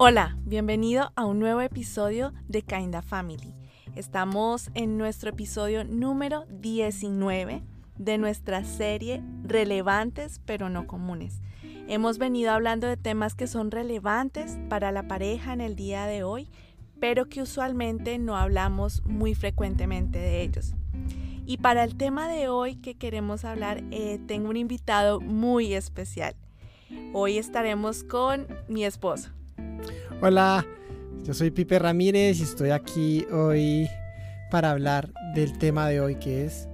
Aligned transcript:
Hola, 0.00 0.38
bienvenido 0.44 1.10
a 1.16 1.24
un 1.24 1.40
nuevo 1.40 1.60
episodio 1.60 2.32
de 2.46 2.62
Kinda 2.62 3.02
Family. 3.02 3.52
Estamos 3.96 4.70
en 4.74 4.96
nuestro 4.96 5.30
episodio 5.30 5.82
número 5.82 6.44
19 6.50 7.64
de 7.96 8.16
nuestra 8.16 8.62
serie 8.62 9.24
Relevantes 9.42 10.40
pero 10.46 10.68
no 10.68 10.86
comunes. 10.86 11.42
Hemos 11.88 12.18
venido 12.18 12.52
hablando 12.52 12.86
de 12.86 12.96
temas 12.96 13.34
que 13.34 13.48
son 13.48 13.72
relevantes 13.72 14.56
para 14.68 14.92
la 14.92 15.08
pareja 15.08 15.52
en 15.52 15.60
el 15.60 15.74
día 15.74 16.06
de 16.06 16.22
hoy, 16.22 16.48
pero 17.00 17.28
que 17.28 17.42
usualmente 17.42 18.20
no 18.20 18.36
hablamos 18.36 19.02
muy 19.04 19.34
frecuentemente 19.34 20.20
de 20.20 20.42
ellos. 20.42 20.74
Y 21.44 21.56
para 21.56 21.82
el 21.82 21.96
tema 21.96 22.28
de 22.28 22.46
hoy 22.46 22.76
que 22.76 22.94
queremos 22.94 23.44
hablar, 23.44 23.82
eh, 23.90 24.20
tengo 24.28 24.48
un 24.48 24.56
invitado 24.56 25.20
muy 25.20 25.74
especial. 25.74 26.36
Hoy 27.12 27.36
estaremos 27.36 28.04
con 28.04 28.46
mi 28.68 28.84
esposo. 28.84 29.30
Hola, 30.20 30.66
yo 31.22 31.32
soy 31.32 31.52
Pipe 31.52 31.78
Ramírez 31.78 32.40
y 32.40 32.42
estoy 32.42 32.70
aquí 32.70 33.24
hoy 33.30 33.88
para 34.50 34.72
hablar 34.72 35.12
del 35.36 35.56
tema 35.58 35.88
de 35.88 36.00
hoy 36.00 36.16
que 36.16 36.44
es 36.44 36.68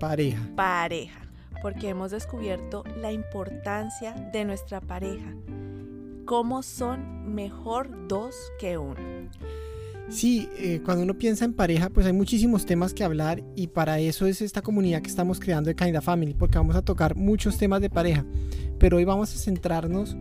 pareja. 0.00 0.40
Pareja, 0.56 1.20
porque 1.60 1.90
hemos 1.90 2.10
descubierto 2.10 2.84
la 2.98 3.12
importancia 3.12 4.14
de 4.32 4.46
nuestra 4.46 4.80
pareja. 4.80 5.30
Cómo 6.24 6.62
son 6.62 7.34
mejor 7.34 8.08
dos 8.08 8.34
que 8.58 8.78
uno. 8.78 8.96
Sí, 10.08 10.48
eh, 10.56 10.80
cuando 10.82 11.02
uno 11.02 11.18
piensa 11.18 11.44
en 11.44 11.52
pareja, 11.52 11.90
pues 11.90 12.06
hay 12.06 12.14
muchísimos 12.14 12.64
temas 12.64 12.94
que 12.94 13.04
hablar 13.04 13.42
y 13.54 13.66
para 13.66 13.98
eso 13.98 14.24
es 14.24 14.40
esta 14.40 14.62
comunidad 14.62 15.02
que 15.02 15.10
estamos 15.10 15.38
creando 15.38 15.68
de 15.68 15.76
Kinda 15.76 16.00
Family, 16.00 16.32
porque 16.32 16.56
vamos 16.56 16.76
a 16.76 16.82
tocar 16.82 17.14
muchos 17.14 17.58
temas 17.58 17.82
de 17.82 17.90
pareja, 17.90 18.24
pero 18.78 18.96
hoy 18.96 19.04
vamos 19.04 19.34
a 19.34 19.38
centrarnos 19.38 20.16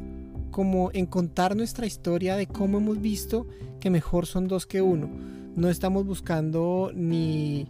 como 0.55 0.89
en 0.93 1.05
contar 1.05 1.53
nuestra 1.53 1.85
historia 1.85 2.37
de 2.37 2.47
cómo 2.47 2.77
hemos 2.77 3.01
visto 3.01 3.45
que 3.81 3.89
mejor 3.89 4.25
son 4.25 4.47
dos 4.47 4.65
que 4.65 4.81
uno. 4.81 5.09
No 5.53 5.69
estamos 5.69 6.05
buscando 6.05 6.93
ni, 6.95 7.67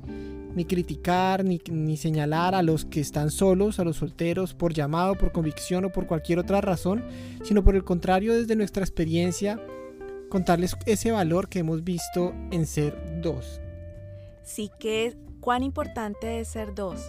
ni 0.54 0.66
criticar 0.66 1.44
ni, 1.44 1.60
ni 1.72 1.98
señalar 1.98 2.54
a 2.54 2.62
los 2.62 2.86
que 2.86 3.02
están 3.02 3.32
solos, 3.32 3.80
a 3.80 3.84
los 3.84 3.98
solteros, 3.98 4.54
por 4.54 4.72
llamado, 4.72 5.16
por 5.16 5.32
convicción 5.32 5.86
o 5.86 5.90
por 5.92 6.06
cualquier 6.06 6.38
otra 6.38 6.62
razón, 6.62 7.04
sino 7.44 7.64
por 7.64 7.76
el 7.76 7.84
contrario, 7.84 8.36
desde 8.36 8.56
nuestra 8.56 8.84
experiencia, 8.84 9.60
contarles 10.30 10.76
ese 10.86 11.10
valor 11.10 11.50
que 11.50 11.58
hemos 11.58 11.84
visto 11.84 12.36
en 12.52 12.68
ser 12.68 13.20
dos. 13.20 13.62
Sí 14.44 14.70
que 14.80 15.18
cuán 15.40 15.64
importante 15.64 16.40
es 16.40 16.50
ser 16.50 16.76
dos. 16.76 17.02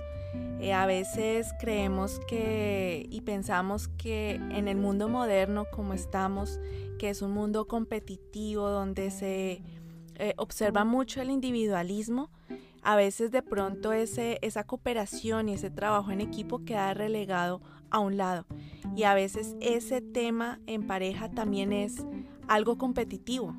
Eh, 0.61 0.73
a 0.73 0.87
veces 0.87 1.49
creemos 1.61 2.21
que 2.27 3.07
y 3.11 3.21
pensamos 3.21 3.89
que 3.89 4.37
en 4.37 4.69
el 4.69 4.77
mundo 4.77 5.09
moderno 5.09 5.67
como 5.71 5.93
estamos, 5.93 6.61
que 6.99 7.11
es 7.11 7.23
un 7.23 7.33
mundo 7.33 7.67
competitivo 7.67 8.71
donde 8.71 9.11
se 9.11 9.63
eh, 10.17 10.35
observa 10.39 10.85
mucho 10.85 11.21
el 11.21 11.31
individualismo, 11.31 12.31
a 12.83 12.97
veces 12.97 13.33
de 13.33 13.43
pronto 13.43 13.93
ese, 13.93 14.39
esa 14.43 14.65
cooperación 14.65 15.49
y 15.49 15.55
ese 15.55 15.71
trabajo 15.71 16.11
en 16.11 16.21
equipo 16.21 16.65
queda 16.65 16.95
relegado 16.95 17.61
a 17.91 17.99
un 17.99 18.17
lado. 18.17 18.47
Y 18.97 19.03
a 19.03 19.15
veces 19.15 19.57
ese 19.61 20.01
tema 20.01 20.61
en 20.67 20.87
pareja 20.87 21.31
también 21.31 21.73
es 21.73 21.97
algo 22.49 22.79
competitivo. 22.79 23.55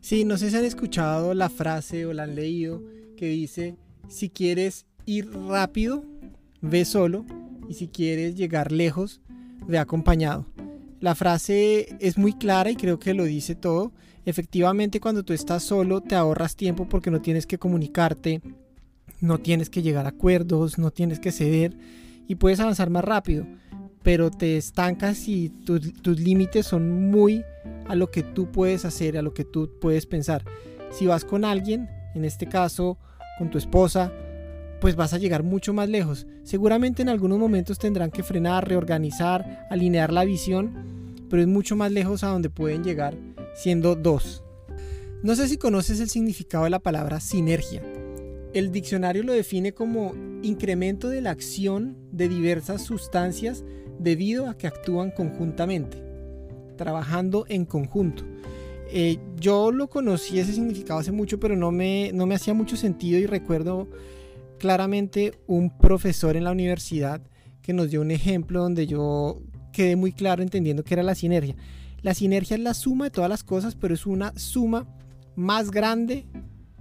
Sí, 0.00 0.24
no 0.24 0.36
sé 0.36 0.50
si 0.50 0.56
han 0.56 0.64
escuchado 0.64 1.34
la 1.34 1.48
frase 1.48 2.06
o 2.06 2.12
la 2.12 2.24
han 2.24 2.34
leído 2.34 2.82
que 3.16 3.26
dice, 3.26 3.76
si 4.08 4.30
quieres 4.30 4.86
ir 5.06 5.30
rápido, 5.30 6.04
ve 6.60 6.84
solo 6.84 7.24
y 7.68 7.74
si 7.74 7.88
quieres 7.88 8.34
llegar 8.34 8.72
lejos, 8.72 9.20
ve 9.66 9.78
acompañado. 9.78 10.46
La 11.00 11.14
frase 11.14 11.96
es 11.98 12.16
muy 12.16 12.32
clara 12.32 12.70
y 12.70 12.76
creo 12.76 12.98
que 12.98 13.14
lo 13.14 13.24
dice 13.24 13.54
todo. 13.54 13.92
Efectivamente, 14.24 15.00
cuando 15.00 15.24
tú 15.24 15.32
estás 15.32 15.64
solo, 15.64 16.00
te 16.00 16.14
ahorras 16.14 16.54
tiempo 16.54 16.88
porque 16.88 17.10
no 17.10 17.20
tienes 17.20 17.44
que 17.44 17.58
comunicarte, 17.58 18.40
no 19.20 19.38
tienes 19.38 19.68
que 19.68 19.82
llegar 19.82 20.06
a 20.06 20.10
acuerdos, 20.10 20.78
no 20.78 20.90
tienes 20.90 21.18
que 21.18 21.32
ceder 21.32 21.76
y 22.28 22.36
puedes 22.36 22.60
avanzar 22.60 22.90
más 22.90 23.04
rápido. 23.04 23.46
Pero 24.02 24.30
te 24.30 24.56
estancas 24.56 25.28
y 25.28 25.48
tus, 25.48 26.06
límites 26.20 26.66
son 26.66 27.10
muy 27.10 27.44
a 27.88 27.94
lo 27.94 28.10
que 28.10 28.22
tú 28.22 28.50
puedes 28.50 28.84
hacer, 28.84 29.16
a 29.16 29.22
lo 29.22 29.34
que 29.34 29.44
tú 29.44 29.70
puedes 29.80 30.06
pensar. 30.06 30.44
Si 30.90 31.06
vas 31.06 31.24
con 31.24 31.44
alguien, 31.44 31.88
en 32.14 32.24
este 32.24 32.46
caso 32.46 32.98
con 33.38 33.50
tu 33.50 33.58
esposa, 33.58 34.12
pues 34.82 34.96
vas 34.96 35.14
a 35.14 35.18
llegar 35.18 35.44
mucho 35.44 35.72
más 35.72 35.88
lejos. 35.88 36.26
Seguramente 36.42 37.02
en 37.02 37.08
algunos 37.08 37.38
momentos 37.38 37.78
tendrán 37.78 38.10
que 38.10 38.24
frenar, 38.24 38.66
reorganizar, 38.66 39.64
alinear 39.70 40.12
la 40.12 40.24
visión, 40.24 41.14
pero 41.30 41.40
es 41.40 41.46
mucho 41.46 41.76
más 41.76 41.92
lejos 41.92 42.24
a 42.24 42.30
donde 42.30 42.50
pueden 42.50 42.82
llegar 42.82 43.16
siendo 43.54 43.94
dos. 43.94 44.42
No 45.22 45.36
sé 45.36 45.46
si 45.46 45.56
conoces 45.56 46.00
el 46.00 46.08
significado 46.08 46.64
de 46.64 46.70
la 46.70 46.80
palabra 46.80 47.20
sinergia. 47.20 47.80
El 48.54 48.72
diccionario 48.72 49.22
lo 49.22 49.32
define 49.32 49.72
como 49.72 50.16
incremento 50.42 51.08
de 51.10 51.20
la 51.20 51.30
acción 51.30 51.96
de 52.10 52.28
diversas 52.28 52.82
sustancias 52.82 53.64
debido 54.00 54.48
a 54.48 54.58
que 54.58 54.66
actúan 54.66 55.12
conjuntamente, 55.12 56.02
trabajando 56.76 57.46
en 57.48 57.66
conjunto. 57.66 58.24
Eh, 58.90 59.18
yo 59.38 59.70
lo 59.70 59.88
conocí 59.88 60.40
ese 60.40 60.52
significado 60.52 60.98
hace 60.98 61.12
mucho, 61.12 61.38
pero 61.38 61.54
no 61.54 61.70
me, 61.70 62.10
no 62.12 62.26
me 62.26 62.34
hacía 62.34 62.52
mucho 62.52 62.76
sentido 62.76 63.20
y 63.20 63.26
recuerdo 63.26 63.86
claramente 64.62 65.40
un 65.48 65.76
profesor 65.76 66.36
en 66.36 66.44
la 66.44 66.52
universidad 66.52 67.20
que 67.62 67.72
nos 67.72 67.90
dio 67.90 68.00
un 68.00 68.12
ejemplo 68.12 68.62
donde 68.62 68.86
yo 68.86 69.42
quedé 69.72 69.96
muy 69.96 70.12
claro 70.12 70.40
entendiendo 70.40 70.84
que 70.84 70.94
era 70.94 71.02
la 71.02 71.16
sinergia. 71.16 71.56
La 72.00 72.14
sinergia 72.14 72.54
es 72.54 72.62
la 72.62 72.72
suma 72.72 73.06
de 73.06 73.10
todas 73.10 73.28
las 73.28 73.42
cosas, 73.42 73.74
pero 73.74 73.92
es 73.92 74.06
una 74.06 74.32
suma 74.38 74.86
más 75.34 75.72
grande 75.72 76.26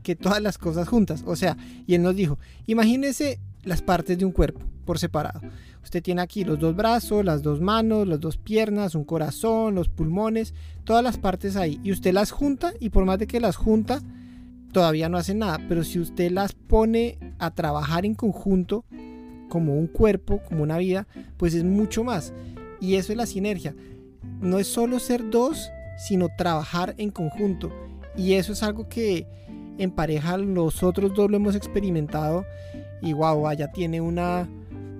que 0.03 0.15
todas 0.15 0.43
las 0.43 0.59
cosas 0.59 0.87
juntas. 0.87 1.23
O 1.25 1.35
sea, 1.35 1.57
y 1.87 1.95
él 1.95 2.03
nos 2.03 2.15
dijo, 2.15 2.37
imagínese 2.67 3.39
las 3.63 3.81
partes 3.81 4.15
de 4.15 4.25
un 4.25 4.31
cuerpo 4.31 4.61
por 4.85 4.99
separado. 4.99 5.41
Usted 5.83 6.03
tiene 6.03 6.21
aquí 6.21 6.43
los 6.43 6.59
dos 6.59 6.75
brazos, 6.75 7.25
las 7.25 7.41
dos 7.41 7.61
manos, 7.61 8.07
las 8.07 8.19
dos 8.19 8.37
piernas, 8.37 8.93
un 8.93 9.05
corazón, 9.05 9.73
los 9.73 9.89
pulmones, 9.89 10.53
todas 10.83 11.03
las 11.03 11.17
partes 11.17 11.55
ahí. 11.55 11.79
Y 11.83 11.91
usted 11.91 12.13
las 12.13 12.29
junta 12.29 12.73
y 12.79 12.89
por 12.89 13.05
más 13.05 13.17
de 13.17 13.25
que 13.25 13.39
las 13.39 13.55
junta, 13.55 14.03
todavía 14.71 15.09
no 15.09 15.17
hacen 15.17 15.39
nada, 15.39 15.59
pero 15.67 15.83
si 15.83 15.99
usted 15.99 16.31
las 16.31 16.53
pone 16.53 17.17
a 17.39 17.51
trabajar 17.51 18.05
en 18.05 18.15
conjunto, 18.15 18.85
como 19.49 19.75
un 19.75 19.87
cuerpo, 19.87 20.41
como 20.47 20.63
una 20.63 20.77
vida, 20.77 21.07
pues 21.37 21.53
es 21.53 21.63
mucho 21.63 22.03
más. 22.03 22.33
Y 22.79 22.95
eso 22.95 23.11
es 23.11 23.17
la 23.17 23.25
sinergia. 23.25 23.75
No 24.39 24.59
es 24.59 24.67
solo 24.67 24.99
ser 24.99 25.29
dos, 25.29 25.69
sino 25.97 26.29
trabajar 26.37 26.95
en 26.97 27.11
conjunto. 27.11 27.71
Y 28.15 28.33
eso 28.33 28.53
es 28.53 28.63
algo 28.63 28.87
que 28.87 29.27
en 29.77 29.91
pareja 29.91 30.37
los 30.37 30.83
otros 30.83 31.13
dos 31.13 31.29
lo 31.29 31.37
hemos 31.37 31.55
experimentado 31.55 32.45
y 33.01 33.13
wow, 33.13 33.47
allá 33.47 33.71
tiene 33.71 33.99
una, 33.99 34.47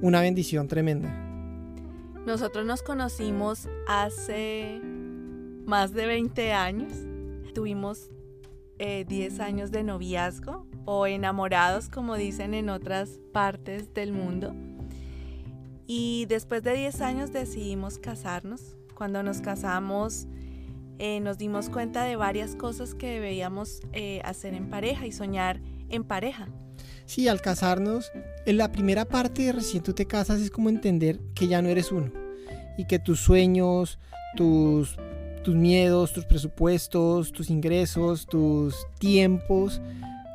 una 0.02 0.22
bendición 0.22 0.68
tremenda. 0.68 1.10
Nosotros 2.26 2.66
nos 2.66 2.84
conocimos 2.84 3.68
hace 3.88 4.82
más 5.66 5.94
de 5.94 6.06
20 6.06 6.54
años. 6.54 6.94
Tuvimos 7.54 8.10
10 9.08 9.40
eh, 9.40 9.44
años 9.44 9.72
de 9.72 9.84
noviazgo 9.84 10.68
o 10.86 11.06
enamorados, 11.06 11.90
como 11.90 12.16
dicen 12.16 12.54
en 12.54 12.70
otras 12.70 13.20
partes 13.32 13.94
del 13.94 14.12
mundo. 14.12 14.56
Y 15.86 16.26
después 16.28 16.64
de 16.64 16.76
10 16.76 17.02
años 17.02 17.32
decidimos 17.32 18.00
casarnos. 18.00 18.78
Cuando 18.96 19.24
nos 19.24 19.42
casamos 19.42 20.28
eh, 21.04 21.20
nos 21.20 21.40
dimos 21.40 21.68
cuenta 21.70 22.04
de 22.04 22.16
varias 22.16 22.56
cosas 22.56 22.94
que 22.94 23.20
debíamos 23.20 23.82
eh, 23.92 24.22
hacer 24.24 24.54
en 24.54 24.70
pareja 24.70 25.08
y 25.08 25.12
soñar 25.12 25.60
en 25.90 26.04
pareja. 26.04 26.48
Sí, 27.06 27.28
al 27.28 27.42
casarnos, 27.42 28.12
en 28.46 28.58
la 28.58 28.72
primera 28.72 29.06
parte 29.06 29.52
recién 29.52 29.82
tú 29.82 29.94
te 29.94 30.06
casas 30.06 30.42
es 30.42 30.52
como 30.52 30.70
entender 30.70 31.20
que 31.34 31.48
ya 31.48 31.60
no 31.64 31.70
eres 31.70 31.92
uno 31.92 32.12
y 32.78 32.86
que 32.86 33.00
tus 33.00 33.20
sueños, 33.20 33.98
tus 34.38 34.96
tus 35.44 35.56
miedos, 35.56 36.14
tus 36.14 36.26
presupuestos, 36.26 37.32
tus 37.32 37.50
ingresos, 37.50 38.26
tus 38.26 38.76
tiempos 39.00 39.82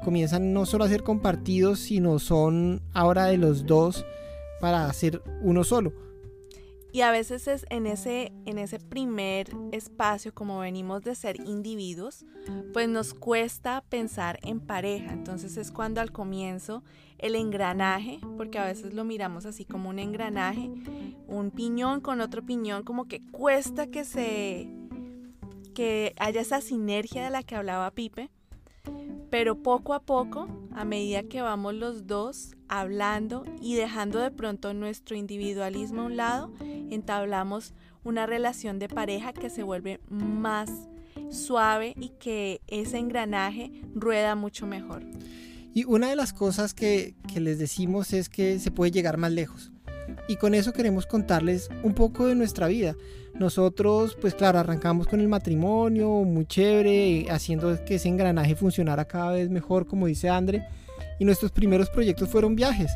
comienzan 0.04 0.52
no 0.52 0.66
solo 0.66 0.84
a 0.84 0.88
ser 0.88 1.02
compartidos, 1.02 1.80
sino 1.80 2.20
son 2.20 2.80
ahora 2.92 3.26
de 3.26 3.38
los 3.38 3.66
dos 3.66 4.04
para 4.60 4.86
hacer 4.86 5.20
uno 5.42 5.64
solo. 5.64 5.92
Y 6.92 7.02
a 7.02 7.10
veces 7.10 7.46
es 7.46 7.66
en 7.68 7.86
ese, 7.86 8.32
en 8.46 8.56
ese 8.56 8.78
primer 8.78 9.48
espacio, 9.72 10.32
como 10.32 10.60
venimos 10.60 11.02
de 11.02 11.14
ser 11.14 11.36
individuos, 11.44 12.24
pues 12.72 12.88
nos 12.88 13.12
cuesta 13.12 13.84
pensar 13.90 14.38
en 14.42 14.60
pareja. 14.60 15.12
Entonces 15.12 15.58
es 15.58 15.72
cuando 15.72 16.00
al 16.00 16.10
comienzo 16.10 16.82
el 17.18 17.34
engranaje, 17.34 18.20
porque 18.38 18.58
a 18.58 18.64
veces 18.64 18.94
lo 18.94 19.04
miramos 19.04 19.44
así 19.44 19.66
como 19.66 19.90
un 19.90 19.98
engranaje, 19.98 20.70
un 21.26 21.50
piñón 21.50 22.00
con 22.00 22.22
otro 22.22 22.46
piñón, 22.46 22.82
como 22.82 23.06
que 23.08 23.20
cuesta 23.30 23.88
que 23.88 24.04
se 24.04 24.66
que 25.76 26.14
haya 26.19 26.40
esa 26.40 26.62
sinergia 26.62 27.23
de 27.23 27.28
la 27.28 27.43
que 27.43 27.55
hablaba 27.55 27.90
Pipe, 27.90 28.31
pero 29.28 29.62
poco 29.62 29.93
a 29.93 30.00
poco, 30.00 30.49
a 30.75 30.87
medida 30.87 31.25
que 31.25 31.43
vamos 31.43 31.75
los 31.75 32.06
dos 32.06 32.56
hablando 32.67 33.44
y 33.61 33.75
dejando 33.75 34.20
de 34.20 34.31
pronto 34.31 34.73
nuestro 34.73 35.17
individualismo 35.17 36.00
a 36.00 36.05
un 36.06 36.17
lado 36.17 36.50
entablamos 36.90 37.75
una 38.05 38.25
relación 38.25 38.78
de 38.78 38.88
pareja 38.88 39.34
que 39.34 39.50
se 39.50 39.62
vuelve 39.62 40.00
más 40.08 40.70
suave 41.31 41.93
y 42.00 42.08
que 42.08 42.62
ese 42.69 42.96
engranaje 42.96 43.70
rueda 43.94 44.34
mucho 44.34 44.67
mejor. 44.67 45.05
Y 45.75 45.84
una 45.84 46.08
de 46.08 46.17
las 46.17 46.32
cosas 46.32 46.73
que, 46.73 47.14
que 47.31 47.40
les 47.40 47.58
decimos 47.58 48.14
es 48.14 48.31
que 48.31 48.58
se 48.61 48.70
puede 48.70 48.93
llegar 48.93 49.19
más 49.19 49.32
lejos. 49.32 49.73
Y 50.26 50.37
con 50.37 50.55
eso 50.55 50.73
queremos 50.73 51.05
contarles 51.06 51.69
un 51.82 51.93
poco 51.93 52.26
de 52.26 52.34
nuestra 52.34 52.67
vida. 52.67 52.96
Nosotros, 53.38 54.16
pues 54.18 54.34
claro, 54.34 54.58
arrancamos 54.58 55.06
con 55.06 55.20
el 55.20 55.28
matrimonio, 55.28 56.08
muy 56.08 56.46
chévere, 56.46 57.26
haciendo 57.30 57.84
que 57.84 57.96
ese 57.96 58.08
engranaje 58.08 58.54
funcionara 58.54 59.06
cada 59.06 59.32
vez 59.32 59.50
mejor, 59.50 59.86
como 59.86 60.06
dice 60.06 60.28
André. 60.28 60.66
Y 61.18 61.24
nuestros 61.24 61.52
primeros 61.52 61.90
proyectos 61.90 62.30
fueron 62.30 62.56
viajes. 62.56 62.92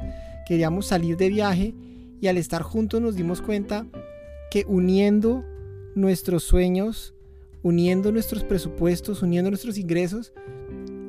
Queríamos 0.46 0.86
salir 0.86 1.16
de 1.16 1.28
viaje 1.28 1.74
y 2.20 2.26
al 2.26 2.38
estar 2.38 2.62
juntos 2.62 3.00
nos 3.00 3.16
dimos 3.16 3.42
cuenta 3.42 3.86
que 4.50 4.64
uniendo 4.66 5.44
nuestros 5.94 6.42
sueños, 6.44 7.14
uniendo 7.62 8.10
nuestros 8.10 8.42
presupuestos, 8.42 9.22
uniendo 9.22 9.50
nuestros 9.50 9.76
ingresos, 9.76 10.32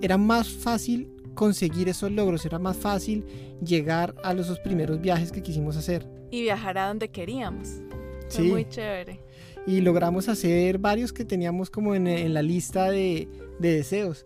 era 0.01 0.17
más 0.17 0.49
fácil 0.49 1.09
conseguir 1.33 1.87
esos 1.87 2.11
logros, 2.11 2.45
era 2.45 2.59
más 2.59 2.77
fácil 2.77 3.25
llegar 3.63 4.15
a 4.23 4.33
los 4.33 4.59
primeros 4.59 4.99
viajes 4.99 5.31
que 5.31 5.41
quisimos 5.41 5.77
hacer. 5.77 6.05
Y 6.29 6.41
viajar 6.41 6.77
a 6.77 6.87
donde 6.87 7.09
queríamos. 7.09 7.81
Fue 8.31 8.43
muy 8.43 8.69
chévere. 8.69 9.19
Y 9.67 9.81
logramos 9.81 10.27
hacer 10.29 10.79
varios 10.79 11.13
que 11.13 11.25
teníamos 11.25 11.69
como 11.69 11.95
en, 11.95 12.33
la 12.33 12.41
lista 12.41 12.89
de, 12.89 13.27
deseos. 13.59 14.25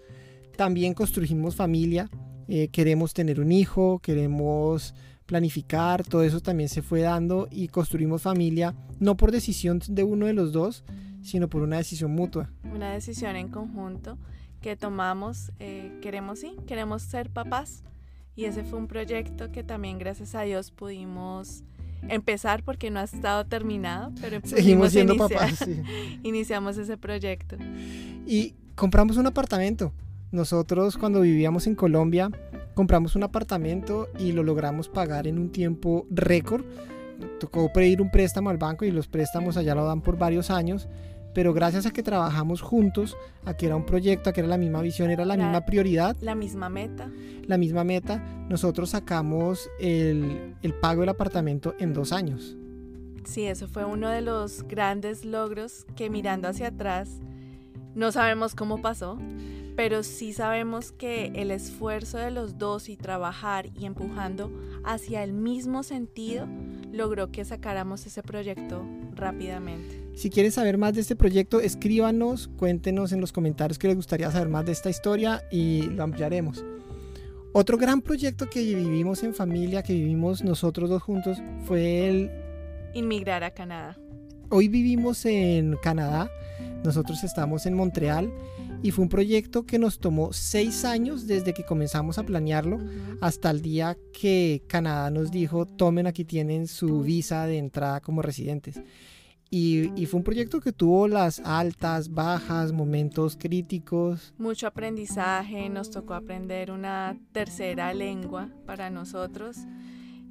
También 0.55 0.93
construimos 0.93 1.55
familia, 1.55 2.09
eh, 2.47 2.69
queremos 2.69 3.13
tener 3.13 3.39
un 3.41 3.51
hijo, 3.51 3.99
queremos 3.99 4.93
planificar, 5.25 6.03
todo 6.03 6.23
eso 6.23 6.39
también 6.39 6.69
se 6.69 6.81
fue 6.81 7.01
dando 7.01 7.47
y 7.51 7.67
construimos 7.67 8.21
familia, 8.21 8.75
no 8.99 9.17
por 9.17 9.31
decisión 9.31 9.81
de 9.87 10.03
uno 10.03 10.27
de 10.27 10.33
los 10.33 10.53
dos, 10.53 10.83
sino 11.21 11.49
por 11.49 11.63
una 11.63 11.77
decisión 11.77 12.11
mutua. 12.11 12.51
Una 12.71 12.93
decisión 12.93 13.35
en 13.35 13.49
conjunto 13.49 14.17
que 14.61 14.75
tomamos, 14.75 15.51
eh, 15.59 15.91
queremos 16.01 16.39
sí, 16.39 16.55
queremos 16.67 17.01
ser 17.01 17.29
papás 17.29 17.83
y 18.35 18.45
ese 18.45 18.63
fue 18.63 18.79
un 18.79 18.87
proyecto 18.87 19.51
que 19.51 19.63
también 19.63 19.97
gracias 19.97 20.35
a 20.35 20.41
Dios 20.41 20.71
pudimos 20.71 21.63
empezar 22.09 22.63
porque 22.63 22.89
no 22.91 22.99
ha 22.99 23.03
estado 23.03 23.45
terminado, 23.45 24.11
pero 24.21 24.39
seguimos 24.43 24.91
siendo 24.91 25.15
papás. 25.17 25.59
Sí. 25.63 25.81
iniciamos 26.23 26.77
ese 26.77 26.97
proyecto. 26.97 27.57
Y 28.25 28.55
compramos 28.75 29.17
un 29.17 29.27
apartamento. 29.27 29.93
Nosotros 30.31 30.97
cuando 30.97 31.21
vivíamos 31.21 31.67
en 31.67 31.75
Colombia 31.75 32.29
compramos 32.73 33.15
un 33.15 33.23
apartamento 33.23 34.09
y 34.19 34.33
lo 34.33 34.43
logramos 34.43 34.89
pagar 34.89 35.27
en 35.27 35.39
un 35.39 35.51
tiempo 35.51 36.05
récord. 36.11 36.63
Tocó 37.39 37.71
pedir 37.71 38.01
un 38.01 38.11
préstamo 38.11 38.49
al 38.49 38.57
banco 38.57 38.85
y 38.85 38.91
los 38.91 39.07
préstamos 39.07 39.55
allá 39.55 39.73
lo 39.73 39.85
dan 39.85 40.01
por 40.01 40.17
varios 40.17 40.51
años 40.51 40.89
pero 41.35 41.53
gracias 41.53 41.85
a 41.85 41.91
que 41.91 42.01
trabajamos 42.01 42.61
juntos, 42.61 43.17
a 43.43 43.55
que 43.55 43.65
era 43.65 43.75
un 43.75 43.85
proyecto, 43.85 44.29
a 44.29 44.33
que 44.33 44.39
era 44.39 44.47
la 44.47 44.57
misma 44.57 44.81
visión, 44.81 45.11
era 45.11 45.25
la, 45.25 45.35
misma 45.35 45.65
prioridad. 45.65 46.15
La 46.21 46.33
misma 46.33 46.69
meta. 46.69 47.11
La 47.45 47.57
misma 47.57 47.83
meta, 47.83 48.23
nosotros 48.49 48.91
sacamos 48.91 49.69
el, 49.79 50.55
el 50.61 50.73
pago 50.73 51.01
del 51.01 51.09
apartamento 51.09 51.75
en 51.77 51.93
dos 51.93 52.13
años. 52.13 52.55
Sí, 53.25 53.45
eso 53.45 53.67
fue 53.67 53.83
uno 53.83 54.07
de 54.09 54.21
los 54.21 54.63
grandes 54.63 55.25
logros 55.25 55.85
que 55.97 56.09
mirando 56.09 56.47
hacia 56.47 56.67
atrás, 56.67 57.19
no 57.95 58.13
sabemos 58.13 58.55
cómo 58.55 58.81
pasó, 58.81 59.19
pero 59.75 60.03
sí 60.03 60.31
sabemos 60.31 60.93
que 60.93 61.33
el 61.35 61.51
esfuerzo 61.51 62.17
de 62.17 62.31
los 62.31 62.57
dos 62.57 62.87
y 62.87 62.95
trabajar 62.95 63.71
y 63.77 63.85
empujando 63.85 64.51
hacia 64.85 65.21
el 65.21 65.33
mismo 65.33 65.83
sentido 65.83 66.47
logró 66.93 67.29
que 67.29 67.43
sacáramos 67.43 68.05
ese 68.05 68.23
proyecto 68.23 68.85
rápidamente. 69.15 70.04
Si 70.15 70.29
quieren 70.29 70.53
saber 70.53 70.77
más 70.77 70.93
de 70.93 71.01
este 71.01 71.17
proyecto, 71.17 71.59
escríbanos, 71.59 72.47
cuéntenos 72.57 73.11
en 73.11 73.19
los 73.19 73.33
comentarios 73.33 73.77
que 73.77 73.87
les 73.87 73.97
gustaría 73.97 74.31
saber 74.31 74.47
más 74.47 74.65
de 74.65 74.71
esta 74.71 74.89
historia 74.89 75.43
y 75.51 75.83
lo 75.89 76.03
ampliaremos. 76.03 76.63
Otro 77.51 77.77
gran 77.77 78.01
proyecto 78.01 78.49
que 78.49 78.61
vivimos 78.61 79.23
en 79.23 79.33
familia, 79.33 79.83
que 79.83 79.93
vivimos 79.93 80.41
nosotros 80.41 80.89
dos 80.89 81.03
juntos, 81.03 81.37
fue 81.65 82.07
el... 82.07 82.31
Inmigrar 82.93 83.43
a 83.43 83.51
Canadá. 83.51 83.97
Hoy 84.49 84.69
vivimos 84.69 85.25
en 85.25 85.75
Canadá, 85.83 86.31
nosotros 86.85 87.21
estamos 87.25 87.65
en 87.65 87.73
Montreal 87.73 88.31
y 88.83 88.91
fue 88.91 89.03
un 89.03 89.09
proyecto 89.09 89.65
que 89.65 89.79
nos 89.79 89.99
tomó 89.99 90.31
seis 90.31 90.85
años 90.85 91.27
desde 91.27 91.53
que 91.53 91.65
comenzamos 91.65 92.17
a 92.19 92.23
planearlo 92.23 92.79
hasta 93.19 93.51
el 93.51 93.61
día 93.61 93.97
que 94.13 94.63
Canadá 94.67 95.09
nos 95.09 95.29
dijo, 95.31 95.65
tomen 95.65 96.07
aquí 96.07 96.23
tienen 96.23 96.67
su 96.67 97.01
visa 97.01 97.47
de 97.47 97.57
entrada 97.57 97.99
como 97.99 98.21
residentes. 98.21 98.79
Y, 99.49 100.05
fue 100.07 100.17
un 100.17 100.23
proyecto 100.23 100.59
que 100.59 100.73
tuvo 100.73 101.07
las 101.07 101.39
altas, 101.39 102.09
bajas, 102.13 102.73
momentos 102.73 103.37
críticos. 103.37 104.33
Mucho 104.37 104.67
aprendizaje, 104.67 105.69
nos 105.69 105.91
tocó 105.91 106.13
aprender 106.13 106.71
una 106.71 107.17
tercera 107.31 107.93
lengua 107.93 108.49
para 108.65 108.89
nosotros. 108.89 109.57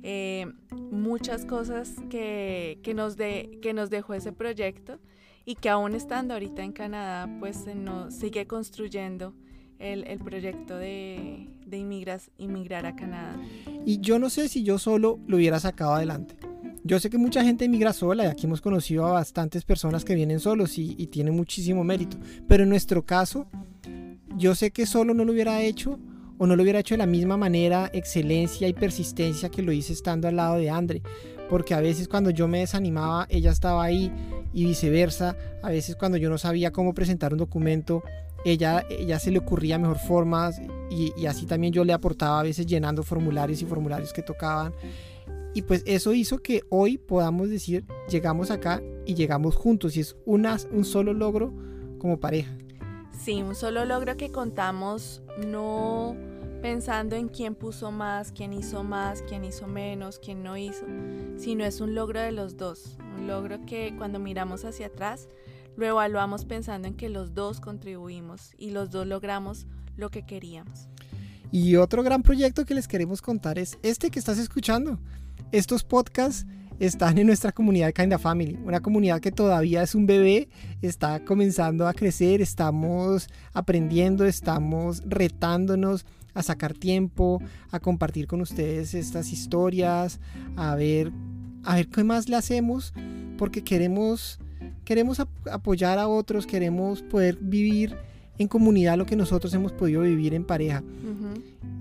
Eh, 0.02 0.52
muchas 0.90 1.46
cosas 1.46 1.94
que, 2.10 2.78
que, 2.82 2.92
nos 2.92 3.16
de, 3.16 3.58
que 3.62 3.72
nos 3.72 3.88
dejó 3.88 4.12
ese 4.12 4.32
proyecto 4.32 4.98
y 5.46 5.54
que 5.54 5.70
aún 5.70 5.94
estando 5.94 6.34
ahorita 6.34 6.62
en 6.62 6.72
Canadá, 6.72 7.28
pues 7.40 7.66
nos 7.74 8.14
sigue 8.14 8.46
construyendo 8.46 9.34
el, 9.78 10.04
el 10.04 10.18
proyecto 10.18 10.76
de, 10.76 11.48
de 11.66 11.78
inmigras, 11.78 12.30
inmigrar 12.36 12.86
a 12.86 12.96
Canadá. 12.96 13.40
Y 13.84 14.00
yo 14.00 14.18
no 14.18 14.30
sé 14.30 14.48
si 14.48 14.62
yo 14.62 14.78
solo 14.78 15.18
lo 15.26 15.36
hubiera 15.36 15.60
sacado 15.60 15.94
adelante. 15.94 16.36
Yo 16.86 17.00
sé 17.00 17.08
que 17.08 17.16
mucha 17.16 17.42
gente 17.42 17.64
emigra 17.64 17.94
sola 17.94 18.24
y 18.24 18.26
aquí 18.26 18.44
hemos 18.44 18.60
conocido 18.60 19.06
a 19.06 19.12
bastantes 19.12 19.64
personas 19.64 20.04
que 20.04 20.14
vienen 20.14 20.38
solos 20.38 20.76
y, 20.76 20.94
y 20.98 21.06
tienen 21.06 21.34
muchísimo 21.34 21.82
mérito. 21.82 22.18
Pero 22.46 22.64
en 22.64 22.68
nuestro 22.68 23.06
caso, 23.06 23.46
yo 24.36 24.54
sé 24.54 24.70
que 24.70 24.84
solo 24.84 25.14
no 25.14 25.24
lo 25.24 25.32
hubiera 25.32 25.62
hecho 25.62 25.98
o 26.36 26.46
no 26.46 26.56
lo 26.56 26.62
hubiera 26.62 26.80
hecho 26.80 26.92
de 26.92 26.98
la 26.98 27.06
misma 27.06 27.38
manera, 27.38 27.88
excelencia 27.94 28.68
y 28.68 28.74
persistencia 28.74 29.48
que 29.48 29.62
lo 29.62 29.72
hice 29.72 29.94
estando 29.94 30.28
al 30.28 30.36
lado 30.36 30.56
de 30.56 30.68
Andre. 30.68 31.00
Porque 31.48 31.72
a 31.72 31.80
veces 31.80 32.06
cuando 32.06 32.28
yo 32.28 32.48
me 32.48 32.58
desanimaba, 32.58 33.26
ella 33.30 33.50
estaba 33.50 33.82
ahí 33.82 34.12
y 34.52 34.66
viceversa. 34.66 35.38
A 35.62 35.70
veces 35.70 35.96
cuando 35.96 36.18
yo 36.18 36.28
no 36.28 36.36
sabía 36.36 36.70
cómo 36.70 36.92
presentar 36.92 37.32
un 37.32 37.38
documento, 37.38 38.02
ella, 38.44 38.84
ella 38.90 39.18
se 39.18 39.30
le 39.30 39.38
ocurría 39.38 39.78
mejor 39.78 39.98
formas 39.98 40.60
y 40.90 41.24
así 41.24 41.46
también 41.46 41.72
yo 41.72 41.82
le 41.82 41.94
aportaba 41.94 42.40
a 42.40 42.42
veces 42.42 42.66
llenando 42.66 43.02
formularios 43.02 43.62
y 43.62 43.64
formularios 43.64 44.12
que 44.12 44.20
tocaban. 44.20 44.74
Y 45.54 45.62
pues 45.62 45.82
eso 45.86 46.12
hizo 46.12 46.38
que 46.38 46.62
hoy 46.68 46.98
podamos 46.98 47.48
decir, 47.48 47.86
llegamos 48.08 48.50
acá 48.50 48.82
y 49.06 49.14
llegamos 49.14 49.54
juntos 49.54 49.96
y 49.96 50.00
es 50.00 50.16
una, 50.26 50.58
un 50.72 50.84
solo 50.84 51.14
logro 51.14 51.54
como 51.98 52.18
pareja. 52.18 52.58
Sí, 53.22 53.40
un 53.40 53.54
solo 53.54 53.84
logro 53.84 54.16
que 54.16 54.30
contamos 54.30 55.22
no 55.46 56.16
pensando 56.60 57.14
en 57.14 57.28
quién 57.28 57.54
puso 57.54 57.92
más, 57.92 58.32
quién 58.32 58.52
hizo 58.52 58.82
más, 58.82 59.22
quién 59.22 59.44
hizo 59.44 59.68
menos, 59.68 60.18
quién 60.18 60.42
no 60.42 60.56
hizo, 60.56 60.86
sino 61.36 61.64
es 61.64 61.80
un 61.80 61.94
logro 61.94 62.20
de 62.20 62.32
los 62.32 62.56
dos, 62.56 62.96
un 63.16 63.26
logro 63.28 63.64
que 63.64 63.94
cuando 63.96 64.18
miramos 64.18 64.64
hacia 64.64 64.86
atrás 64.86 65.28
lo 65.76 65.86
evaluamos 65.86 66.44
pensando 66.44 66.88
en 66.88 66.94
que 66.94 67.08
los 67.08 67.34
dos 67.34 67.60
contribuimos 67.60 68.52
y 68.58 68.70
los 68.70 68.90
dos 68.90 69.06
logramos 69.06 69.66
lo 69.96 70.10
que 70.10 70.26
queríamos. 70.26 70.88
Y 71.52 71.76
otro 71.76 72.02
gran 72.02 72.22
proyecto 72.22 72.64
que 72.64 72.74
les 72.74 72.88
queremos 72.88 73.22
contar 73.22 73.58
es 73.58 73.78
este 73.82 74.10
que 74.10 74.18
estás 74.18 74.38
escuchando. 74.38 74.98
Estos 75.54 75.84
podcasts 75.84 76.46
están 76.80 77.16
en 77.16 77.28
nuestra 77.28 77.52
comunidad 77.52 77.92
Kinda 77.92 78.18
Family, 78.18 78.58
una 78.64 78.80
comunidad 78.80 79.20
que 79.20 79.30
todavía 79.30 79.84
es 79.84 79.94
un 79.94 80.04
bebé, 80.04 80.48
está 80.82 81.24
comenzando 81.24 81.86
a 81.86 81.94
crecer, 81.94 82.42
estamos 82.42 83.28
aprendiendo, 83.52 84.24
estamos 84.24 85.04
retándonos 85.06 86.06
a 86.34 86.42
sacar 86.42 86.74
tiempo, 86.74 87.40
a 87.70 87.78
compartir 87.78 88.26
con 88.26 88.40
ustedes 88.40 88.94
estas 88.94 89.30
historias, 89.30 90.18
a 90.56 90.74
ver, 90.74 91.12
a 91.62 91.76
ver 91.76 91.86
qué 91.86 92.02
más 92.02 92.28
le 92.28 92.34
hacemos, 92.34 92.92
porque 93.38 93.62
queremos, 93.62 94.40
queremos 94.84 95.20
apoyar 95.52 96.00
a 96.00 96.08
otros, 96.08 96.48
queremos 96.48 97.00
poder 97.02 97.38
vivir 97.40 97.96
en 98.38 98.48
comunidad 98.48 98.98
lo 98.98 99.06
que 99.06 99.14
nosotros 99.14 99.54
hemos 99.54 99.70
podido 99.70 100.02
vivir 100.02 100.34
en 100.34 100.42
pareja. 100.42 100.82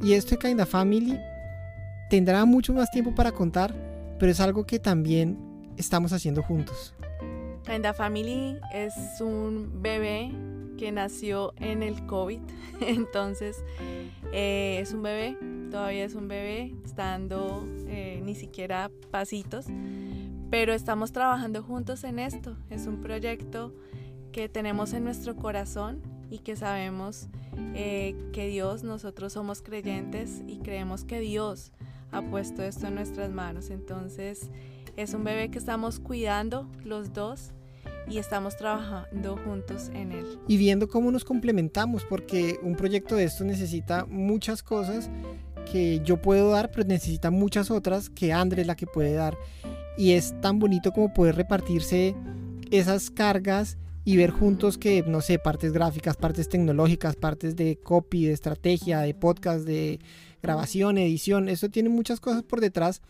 Y 0.03 0.13
esto 0.13 0.35
de 0.35 0.37
Kinda 0.37 0.67
Family 0.67 1.17
tendrá 2.13 2.45
mucho 2.45 2.73
más 2.73 2.91
tiempo 2.91 3.15
para 3.15 3.31
contar, 3.31 3.73
pero 4.19 4.31
es 4.31 4.39
algo 4.39 4.67
que 4.67 4.77
también 4.77 5.35
estamos 5.77 6.13
haciendo 6.13 6.43
juntos. 6.43 6.93
Kinda 7.65 7.91
Family 7.91 8.59
es 8.71 8.93
un 9.19 9.81
bebé 9.81 10.31
que 10.77 10.91
nació 10.91 11.55
en 11.57 11.81
el 11.81 12.05
COVID, 12.05 12.39
entonces 12.81 13.63
eh, 14.31 14.77
es 14.79 14.93
un 14.93 15.01
bebé, 15.01 15.39
todavía 15.71 16.05
es 16.05 16.13
un 16.13 16.27
bebé, 16.27 16.75
está 16.85 17.05
dando 17.05 17.65
eh, 17.87 18.21
ni 18.23 18.35
siquiera 18.35 18.91
pasitos, 19.09 19.65
pero 20.51 20.71
estamos 20.73 21.13
trabajando 21.13 21.63
juntos 21.63 22.03
en 22.03 22.19
esto. 22.19 22.55
Es 22.69 22.85
un 22.85 23.01
proyecto 23.01 23.73
que 24.31 24.49
tenemos 24.49 24.93
en 24.93 25.03
nuestro 25.03 25.35
corazón 25.35 26.03
y 26.29 26.39
que 26.39 26.55
sabemos 26.55 27.27
eh, 27.73 28.15
que 28.33 28.49
Dios, 28.49 28.83
nosotros 28.83 29.33
somos 29.33 29.63
creyentes 29.63 30.43
y 30.45 30.59
creemos 30.59 31.05
que 31.05 31.19
Dios 31.19 31.71
ha 32.13 32.21
puesto 32.21 32.63
esto 32.63 32.87
en 32.87 32.95
nuestras 32.95 33.31
manos. 33.31 33.69
Entonces, 33.69 34.49
Es 34.95 35.15
un 35.15 35.23
bebé 35.23 35.49
que 35.49 35.57
estamos 35.57 35.99
cuidando 35.99 36.69
los 36.83 37.13
dos 37.13 37.51
y 38.07 38.19
estamos 38.19 38.55
trabajando 38.57 39.37
juntos 39.37 39.89
en 39.95 40.11
él. 40.11 40.39
Y 40.47 40.57
viendo 40.57 40.87
cómo 40.87 41.11
nos 41.11 41.25
complementamos, 41.25 42.05
porque 42.05 42.59
un 42.61 42.75
proyecto 42.75 43.15
de 43.15 43.23
esto 43.23 43.43
necesita 43.43 44.05
muchas 44.05 44.61
cosas 44.61 45.09
que 45.71 45.99
yo 46.03 46.21
puedo 46.21 46.51
dar, 46.51 46.69
pero 46.69 46.87
necesita 46.87 47.31
muchas 47.31 47.71
otras 47.71 48.11
que 48.11 48.33
André 48.33 48.61
es 48.61 48.67
la 48.67 48.75
que 48.75 48.85
puede 48.85 49.13
dar. 49.13 49.35
Y 49.97 50.11
es 50.11 50.39
tan 50.41 50.59
bonito 50.59 50.91
como 50.91 51.11
poder 51.11 51.35
repartirse 51.35 52.15
esas 52.69 53.09
cargas 53.09 53.77
y 54.05 54.17
ver 54.17 54.29
juntos 54.31 54.77
que, 54.77 55.01
no 55.03 55.21
sé, 55.21 55.39
partes 55.39 55.71
gráficas, 55.71 56.17
partes 56.17 56.49
tecnológicas, 56.49 57.15
partes 57.15 57.55
de 57.55 57.77
copy, 57.77 58.25
de 58.25 58.33
estrategia, 58.33 58.99
de 58.99 59.13
podcast, 59.13 59.65
de 59.65 59.99
grabación, 60.43 60.97
edición, 60.97 61.47
eso 61.47 61.69
tiene 61.69 61.89
muchas 61.89 62.19
cosas 62.19 62.43
por 62.43 62.59
detrás, 62.59 63.01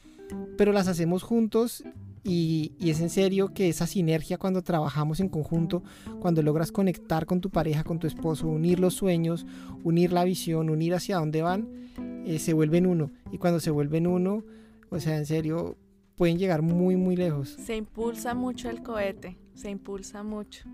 pero 0.55 0.71
las 0.71 0.87
hacemos 0.87 1.23
juntos 1.23 1.83
y, 2.23 2.71
y, 2.79 2.91
es 2.91 3.01
en 3.01 3.09
serio 3.09 3.53
que 3.53 3.67
esa 3.67 3.87
sinergia 3.87 4.37
cuando 4.37 4.61
trabajamos 4.61 5.19
en 5.19 5.27
conjunto, 5.27 5.83
cuando 6.21 6.41
logras 6.41 6.71
conectar 6.71 7.25
con 7.25 7.41
tu 7.41 7.49
pareja, 7.49 7.83
con 7.83 7.99
tu 7.99 8.07
esposo, 8.07 8.47
unir 8.47 8.79
los 8.79 8.93
sueños, 8.93 9.45
unir 9.83 10.13
la 10.13 10.23
visión, 10.23 10.69
unir 10.69 10.93
hacia 10.93 11.17
dónde 11.17 11.41
van, 11.41 11.67
eh, 12.25 12.39
se 12.39 12.53
vuelven 12.53 12.85
uno. 12.85 13.11
Y 13.31 13.39
cuando 13.39 13.59
se 13.59 13.71
vuelven 13.71 14.07
uno, 14.07 14.43
o 14.89 14.99
sea, 14.99 15.17
en 15.17 15.25
serio, 15.25 15.75
pueden 16.15 16.37
llegar 16.37 16.61
muy, 16.61 16.95
muy 16.95 17.17
lejos. 17.17 17.57
Se 17.65 17.75
impulsa 17.75 18.35
mucho 18.35 18.69
el 18.69 18.83
cohete, 18.83 19.37
se 19.55 19.69
impulsa 19.69 20.23
mucho. 20.23 20.65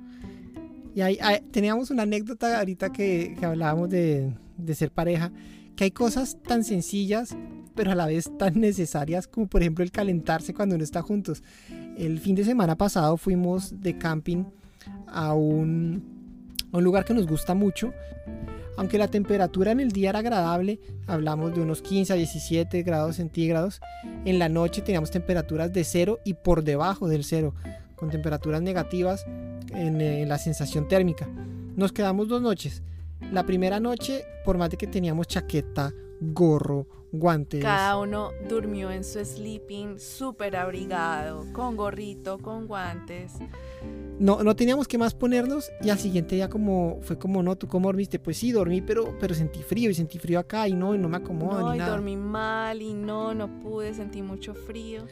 Y 0.94 1.02
ahí, 1.02 1.18
teníamos 1.52 1.90
una 1.90 2.04
anécdota 2.04 2.60
ahorita 2.60 2.92
que, 2.92 3.36
que 3.40 3.46
hablábamos 3.46 3.90
de, 3.90 4.34
de 4.58 4.76
ser 4.76 4.92
pareja, 4.92 5.32
que 5.80 5.86
hay 5.86 5.92
cosas 5.92 6.38
tan 6.46 6.66
sencillas 6.66 7.38
pero 7.74 7.94
a 7.94 7.96
la 7.96 8.06
vez 8.06 8.30
tan 8.38 8.60
necesarias 8.60 9.28
como 9.28 9.48
por 9.48 9.62
ejemplo 9.62 9.82
el 9.82 9.92
calentarse 9.92 10.54
cuando 10.54 10.76
uno 10.76 10.84
está 10.84 11.02
juntos. 11.02 11.42
El 11.98 12.20
fin 12.20 12.36
de 12.36 12.44
semana 12.44 12.76
pasado 12.76 13.16
fuimos 13.16 13.80
de 13.82 13.98
camping 13.98 14.44
a 15.08 15.34
un, 15.34 16.04
lugar 16.74 17.06
que 17.06 17.14
nos 17.14 17.28
gusta 17.28 17.54
mucho. 17.54 17.94
Aunque 18.76 18.98
la 18.98 19.08
temperatura 19.08 19.72
en 19.72 19.80
el 19.80 19.94
día 19.94 20.10
era 20.10 20.20
agradable, 20.20 20.82
hablamos 21.08 21.56
de 21.56 21.62
unos 21.62 21.82
15 21.82 22.12
a 22.12 22.18
17 22.18 22.84
grados 22.84 23.16
centígrados, 23.16 23.80
en 24.26 24.38
la 24.38 24.50
noche 24.50 24.82
teníamos 24.82 25.12
temperaturas 25.12 25.72
de 25.72 25.86
cero 25.86 26.20
y 26.26 26.34
por 26.34 26.66
debajo 26.66 27.08
del 27.08 27.24
cero, 27.24 27.56
con 27.96 28.10
temperaturas 28.10 28.62
negativas 28.62 29.26
en, 29.74 30.02
en 30.02 30.28
la 30.28 30.40
sensación 30.40 30.90
térmica. 30.90 31.30
Nos 31.78 31.94
quedamos 31.94 32.28
dos 32.28 32.42
noches. 32.42 32.84
La 33.32 33.46
primera 33.46 33.80
noche, 33.80 34.24
por 34.44 34.58
más 34.58 34.70
de 34.70 34.78
que 34.78 34.88
teníamos 34.88 35.28
chaqueta, 35.28 35.94
gorro, 36.20 36.88
guantes. 37.12 37.62
Cada 37.62 37.98
uno 37.98 38.32
durmió 38.48 38.92
en 38.92 39.04
su 39.04 39.24
sleeping 39.24 40.00
súper 40.00 40.56
abrigado, 40.56 41.46
con 41.54 41.76
gorrito, 41.76 42.38
con 42.40 42.68
guantes. 42.68 43.34
No, 44.20 44.44
no 44.44 44.56
teníamos 44.56 44.88
que 44.88 44.98
más 44.98 45.14
ponernos 45.14 45.72
y 45.82 45.90
al 45.90 45.98
siguiente 46.00 46.36
día 46.36 46.50
como 46.50 47.00
fue 47.02 47.18
como 47.18 47.42
no, 47.42 47.56
¿tú 47.56 47.68
cómo 47.68 47.88
dormiste? 47.88 48.20
Pues 48.20 48.38
sí, 48.38 48.52
dormí, 48.52 48.82
pero, 48.82 49.16
pero 49.20 49.34
sentí 49.34 49.64
frío 49.64 49.90
y 49.90 49.94
sentí 49.94 50.20
frío 50.20 50.40
acá 50.40 50.68
y 50.68 50.74
no, 50.74 50.94
y 50.94 50.98
no 50.98 51.08
me 51.08 51.18
acomodo 51.18 51.62
no, 51.62 51.70
ni 51.70 51.76
y 51.76 51.80
nada. 51.80 51.92
dormí 51.92 52.18
mal 52.18 52.82
y 52.82 52.94
no, 52.94 53.34
no 53.34 53.60
pude, 53.60 53.94
sentí 53.94 54.22
mucho 54.22 54.54
frío. 54.54 55.06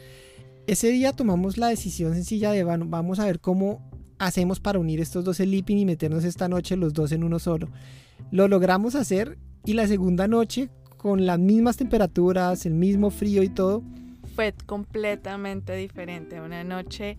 Ese 0.65 0.89
día 0.89 1.13
tomamos 1.13 1.57
la 1.57 1.67
decisión 1.67 2.13
sencilla 2.13 2.51
de 2.51 2.63
vamos 2.63 3.19
a 3.19 3.25
ver 3.25 3.39
cómo 3.39 3.89
hacemos 4.19 4.59
para 4.59 4.79
unir 4.79 4.99
estos 4.99 5.23
dos 5.23 5.37
sleeping 5.37 5.77
y 5.77 5.85
meternos 5.85 6.23
esta 6.23 6.47
noche 6.47 6.75
los 6.75 6.93
dos 6.93 7.11
en 7.11 7.23
uno 7.23 7.39
solo. 7.39 7.69
Lo 8.31 8.47
logramos 8.47 8.95
hacer 8.95 9.37
y 9.65 9.73
la 9.73 9.87
segunda 9.87 10.27
noche 10.27 10.69
con 10.97 11.25
las 11.25 11.39
mismas 11.39 11.77
temperaturas, 11.77 12.65
el 12.65 12.73
mismo 12.73 13.09
frío 13.11 13.43
y 13.43 13.49
todo. 13.49 13.83
Fue 14.35 14.53
completamente 14.65 15.75
diferente. 15.75 16.41
Una 16.41 16.63
noche 16.63 17.17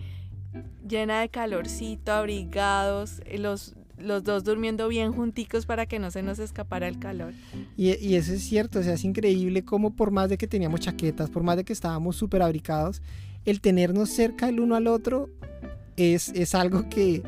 llena 0.87 1.21
de 1.21 1.29
calorcito, 1.29 2.13
abrigados, 2.13 3.21
los, 3.39 3.75
los 3.99 4.25
dos 4.25 4.45
durmiendo 4.45 4.89
bien 4.89 5.13
junticos 5.13 5.67
para 5.67 5.87
que 5.87 5.99
no 5.99 6.11
se 6.11 6.23
nos 6.23 6.39
escapara 6.39 6.89
el 6.89 6.99
calor. 6.99 7.35
Y, 7.77 7.97
y, 7.99 8.17
eso 8.17 8.33
es 8.33 8.43
cierto, 8.43 8.81
o 8.81 8.83
sea, 8.83 8.95
es 8.95 9.05
increíble 9.05 9.65
como 9.65 9.95
por 9.95 10.11
más 10.11 10.29
de 10.29 10.39
que 10.39 10.47
teníamos 10.47 10.81
chaquetas, 10.81 11.31
por 11.31 11.43
más 11.43 11.57
de 11.57 11.65
que 11.65 11.73
estábamos 11.73 12.17
súper 12.17 12.43
abrigados, 12.43 13.03
el 13.45 13.61
tenernos 13.61 14.11
cerca 14.11 14.49
el 14.49 14.61
uno 14.61 14.75
al 14.75 14.87
otro 14.87 15.31
es, 15.99 16.31
es 16.31 16.55
algo 16.55 16.89
que 16.89 17.23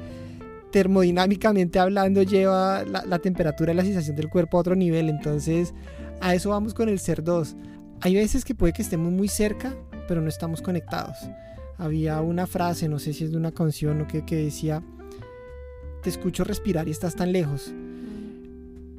termodinámicamente 0.71 1.79
hablando 1.79 2.23
lleva 2.23 2.85
la, 2.85 3.19
temperatura 3.19 3.73
y 3.73 3.77
la 3.77 3.85
sensación 3.85 4.17
del 4.17 4.29
cuerpo 4.29 4.57
a 4.57 4.61
otro 4.61 4.77
nivel. 4.77 5.09
Entonces, 5.09 5.75
a 6.21 6.35
eso 6.35 6.51
vamos 6.51 6.75
con 6.75 6.89
el 6.89 6.99
ser 6.99 7.23
dos. 7.23 7.57
Hay 8.01 8.15
veces 8.15 8.45
que 8.45 8.55
puede 8.55 8.73
que 8.73 8.83
estemos 8.83 9.13
muy 9.13 9.29
cerca, 9.29 9.75
pero 10.09 10.21
no 10.21 10.29
estamos 10.29 10.63
conectados. 10.63 11.17
Había 11.77 12.21
una 12.21 12.47
frase, 12.47 12.89
no 12.89 12.99
sé 12.99 13.13
si 13.13 13.25
es 13.25 13.33
de 13.33 13.37
una 13.37 13.53
canción 13.53 14.01
o 14.03 14.07
qué, 14.07 14.25
que 14.25 14.37
decía, 14.37 14.83
te 16.03 16.11
escucho 16.11 16.45
respirar 16.45 16.89
y 16.89 16.91
estás 16.91 17.15
tan 17.15 17.33
lejos. 17.33 17.73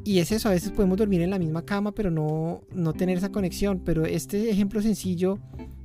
Y 0.03 0.19
es 0.19 0.31
eso, 0.31 0.49
a 0.49 0.51
veces 0.51 0.71
podemos 0.71 0.97
dormir 0.97 1.21
en 1.21 1.29
la 1.29 1.37
misma 1.37 1.63
cama, 1.63 1.91
pero 1.91 2.09
no, 2.09 2.61
no 2.73 2.93
tener 2.93 3.17
esa 3.17 3.31
conexión. 3.31 3.81
Pero 3.85 4.05
este 4.05 4.49
ejemplo 4.49 4.81
sencillo 4.81 5.37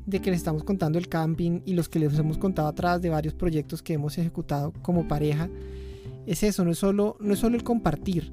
de 0.06 0.20
que 0.20 0.30
les 0.30 0.38
estamos 0.38 0.64
contando 0.64 0.98
el 0.98 1.08
camping 1.08 1.60
y 1.64 1.74
los 1.74 1.88
que 1.88 1.98
les 1.98 2.16
hemos 2.18 2.38
contado 2.38 2.68
atrás 2.68 3.02
de 3.02 3.10
varios 3.10 3.34
proyectos 3.34 3.82
que 3.82 3.94
hemos 3.94 4.16
ejecutado 4.16 4.72
como 4.82 5.08
pareja, 5.08 5.50
es 6.26 6.42
eso, 6.42 6.64
no 6.64 6.70
es 6.70 6.78
solo, 6.78 7.16
no 7.20 7.34
es 7.34 7.40
solo 7.40 7.56
el 7.56 7.64
compartir, 7.64 8.32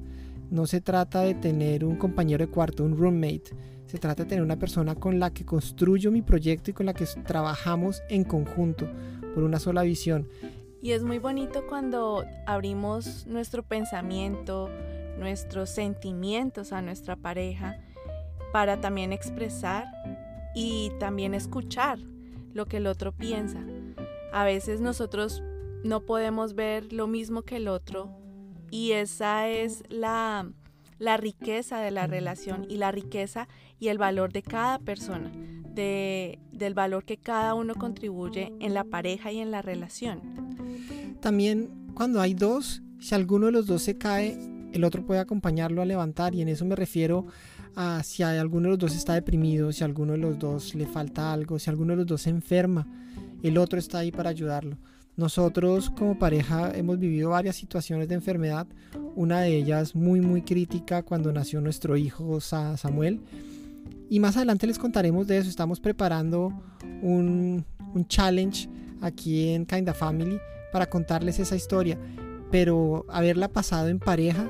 no 0.50 0.66
se 0.66 0.80
trata 0.80 1.22
de 1.22 1.34
tener 1.34 1.84
un 1.84 1.96
compañero 1.96 2.44
de 2.46 2.50
cuarto, 2.50 2.84
un 2.84 2.96
roommate. 2.96 3.44
Se 3.86 3.98
trata 3.98 4.22
de 4.22 4.28
tener 4.28 4.42
una 4.42 4.58
persona 4.58 4.94
con 4.94 5.20
la 5.20 5.30
que 5.30 5.44
construyo 5.44 6.10
mi 6.10 6.22
proyecto 6.22 6.70
y 6.70 6.74
con 6.74 6.86
la 6.86 6.94
que 6.94 7.06
trabajamos 7.26 8.02
en 8.08 8.24
conjunto 8.24 8.88
por 9.34 9.42
una 9.42 9.58
sola 9.58 9.82
visión. 9.82 10.28
Y 10.82 10.92
es 10.92 11.02
muy 11.02 11.18
bonito 11.18 11.66
cuando 11.68 12.24
abrimos 12.46 13.26
nuestro 13.26 13.62
pensamiento, 13.62 14.68
nuestros 15.18 15.70
sentimientos 15.70 16.72
a 16.72 16.82
nuestra 16.82 17.16
pareja 17.16 17.78
para 18.52 18.80
también 18.80 19.12
expresar 19.12 19.86
y 20.54 20.90
también 20.98 21.34
escuchar 21.34 21.98
lo 22.52 22.66
que 22.66 22.78
el 22.78 22.86
otro 22.86 23.12
piensa. 23.12 23.64
A 24.32 24.44
veces 24.44 24.80
nosotros 24.80 25.42
no 25.84 26.00
podemos 26.00 26.54
ver 26.54 26.92
lo 26.92 27.06
mismo 27.06 27.42
que 27.42 27.56
el 27.56 27.68
otro 27.68 28.10
y 28.70 28.92
esa 28.92 29.48
es 29.48 29.82
la, 29.88 30.50
la 30.98 31.16
riqueza 31.16 31.80
de 31.80 31.90
la 31.90 32.06
relación 32.06 32.66
y 32.68 32.76
la 32.78 32.90
riqueza 32.90 33.48
y 33.78 33.88
el 33.88 33.98
valor 33.98 34.32
de 34.32 34.42
cada 34.42 34.78
persona, 34.78 35.30
de, 35.74 36.38
del 36.52 36.74
valor 36.74 37.04
que 37.04 37.18
cada 37.18 37.54
uno 37.54 37.74
contribuye 37.74 38.52
en 38.60 38.74
la 38.74 38.84
pareja 38.84 39.30
y 39.30 39.38
en 39.38 39.50
la 39.50 39.62
relación. 39.62 40.20
También 41.20 41.92
cuando 41.94 42.20
hay 42.20 42.34
dos, 42.34 42.82
si 42.98 43.14
alguno 43.14 43.46
de 43.46 43.52
los 43.52 43.66
dos 43.66 43.82
se 43.82 43.98
cae, 43.98 44.38
el 44.72 44.82
otro 44.84 45.04
puede 45.06 45.20
acompañarlo 45.20 45.82
a 45.82 45.84
levantar 45.84 46.34
y 46.34 46.42
en 46.42 46.48
eso 46.48 46.64
me 46.64 46.74
refiero 46.74 47.26
a 47.76 48.02
si 48.02 48.22
alguno 48.22 48.64
de 48.64 48.70
los 48.70 48.78
dos 48.78 48.96
está 48.96 49.14
deprimido, 49.14 49.72
si 49.72 49.84
alguno 49.84 50.12
de 50.12 50.18
los 50.18 50.38
dos 50.38 50.74
le 50.74 50.86
falta 50.86 51.32
algo, 51.32 51.58
si 51.58 51.70
alguno 51.70 51.92
de 51.92 51.98
los 51.98 52.06
dos 52.06 52.22
se 52.22 52.30
enferma, 52.30 52.86
el 53.42 53.58
otro 53.58 53.78
está 53.78 53.98
ahí 53.98 54.10
para 54.10 54.30
ayudarlo. 54.30 54.76
Nosotros 55.16 55.90
como 55.90 56.18
pareja 56.18 56.72
hemos 56.74 56.98
vivido 56.98 57.30
varias 57.30 57.56
situaciones 57.56 58.08
de 58.08 58.16
enfermedad, 58.16 58.66
una 59.14 59.40
de 59.40 59.56
ellas 59.56 59.94
muy 59.94 60.20
muy 60.20 60.42
crítica 60.42 61.02
cuando 61.02 61.32
nació 61.32 61.60
nuestro 61.60 61.96
hijo 61.96 62.40
Samuel. 62.40 63.20
Y 64.10 64.20
más 64.20 64.36
adelante 64.36 64.66
les 64.66 64.78
contaremos 64.78 65.26
de 65.26 65.38
eso, 65.38 65.48
estamos 65.48 65.80
preparando 65.80 66.52
un, 67.00 67.64
un 67.94 68.06
challenge 68.08 68.68
aquí 69.00 69.50
en 69.50 69.66
Kinda 69.66 69.94
Family 69.94 70.38
para 70.72 70.86
contarles 70.86 71.38
esa 71.38 71.56
historia. 71.56 71.98
Pero 72.50 73.06
haberla 73.08 73.48
pasado 73.48 73.88
en 73.88 73.98
pareja, 73.98 74.48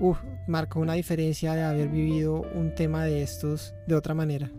uf, 0.00 0.18
marcó 0.46 0.80
una 0.80 0.94
diferencia 0.94 1.54
de 1.54 1.62
haber 1.62 1.88
vivido 1.88 2.42
un 2.54 2.74
tema 2.74 3.04
de 3.04 3.22
estos 3.22 3.74
de 3.86 3.94
otra 3.94 4.14
manera. 4.14 4.50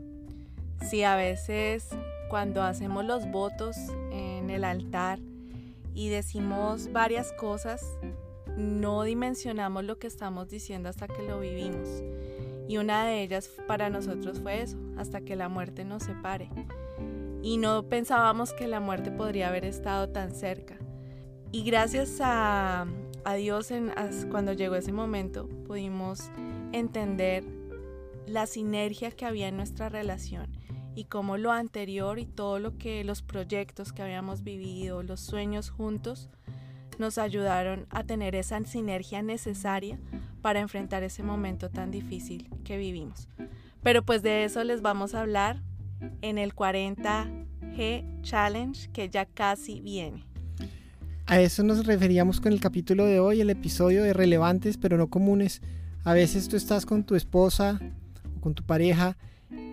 Sí, 0.90 1.04
a 1.04 1.16
veces 1.16 1.90
cuando 2.30 2.62
hacemos 2.62 3.06
los 3.06 3.30
votos 3.32 3.78
en 4.12 4.50
el 4.50 4.64
altar 4.64 5.20
y 5.94 6.10
decimos 6.10 6.92
varias 6.92 7.32
cosas, 7.34 7.82
no 8.58 9.04
dimensionamos 9.04 9.84
lo 9.86 9.98
que 9.98 10.08
estamos 10.08 10.50
diciendo 10.50 10.90
hasta 10.90 11.08
que 11.08 11.24
lo 11.24 11.40
vivimos. 11.40 12.04
Y 12.68 12.78
una 12.78 13.06
de 13.06 13.24
ellas 13.24 13.50
para 13.68 13.90
nosotros 13.90 14.40
fue 14.42 14.62
eso, 14.62 14.78
hasta 14.98 15.22
que 15.22 15.36
la 15.36 15.48
muerte 15.48 15.86
nos 15.86 16.04
separe. 16.04 16.50
Y 17.42 17.58
no 17.58 17.84
pensábamos 17.84 18.52
que 18.54 18.68
la 18.68 18.80
muerte 18.80 19.10
podría 19.10 19.48
haber 19.48 19.64
estado 19.64 20.10
tan 20.10 20.32
cerca. 20.36 20.78
Y 21.52 21.64
gracias 21.64 22.18
a, 22.20 22.86
a 23.28 23.34
Dios 23.34 23.72
en, 23.72 23.92
cuando 24.32 24.54
llegó 24.54 24.76
ese 24.76 24.94
momento 24.94 25.50
pudimos 25.68 26.32
entender 26.72 27.44
la 28.26 28.48
sinergia 28.48 29.12
que 29.12 29.26
había 29.26 29.50
en 29.50 29.58
nuestra 29.58 29.90
relación 29.90 30.48
y 30.96 31.04
cómo 31.04 31.36
lo 31.36 31.52
anterior 31.52 32.20
y 32.20 32.26
todo 32.26 32.60
lo 32.60 32.78
que 32.78 33.04
los 33.04 33.22
proyectos 33.22 33.92
que 33.92 34.02
habíamos 34.02 34.44
vivido, 34.44 35.04
los 35.04 35.20
sueños 35.20 35.70
juntos, 35.70 36.30
nos 37.00 37.18
ayudaron 37.18 37.86
a 37.90 38.06
tener 38.06 38.34
esa 38.34 38.64
sinergia 38.64 39.22
necesaria 39.22 40.00
para 40.42 40.62
enfrentar 40.62 41.04
ese 41.04 41.22
momento 41.22 41.70
tan 41.70 41.92
difícil 41.92 42.50
que 42.64 42.78
vivimos. 42.78 43.28
Pero 43.84 44.04
pues 44.04 44.22
de 44.22 44.46
eso 44.46 44.64
les 44.64 44.82
vamos 44.82 45.14
a 45.14 45.22
hablar 45.22 45.62
en 46.22 46.38
el 46.38 46.54
40 46.54 47.28
G 47.76 48.22
Challenge 48.22 48.90
que 48.94 49.10
ya 49.10 49.26
casi 49.26 49.82
viene. 49.82 50.26
A 51.30 51.42
eso 51.42 51.62
nos 51.62 51.86
referíamos 51.86 52.40
con 52.40 52.54
el 52.54 52.62
capítulo 52.62 53.06
de 53.06 53.20
hoy, 53.20 53.42
el 53.42 53.50
episodio 53.50 54.02
de 54.02 54.14
relevantes 54.14 54.78
pero 54.78 54.98
no 54.98 55.10
comunes. 55.10 55.62
A 56.06 56.14
veces 56.14 56.48
tú 56.48 56.56
estás 56.56 56.86
con 56.86 57.04
tu 57.04 57.16
esposa 57.16 57.82
o 58.38 58.40
con 58.40 58.56
tu 58.56 58.64
pareja 58.64 59.18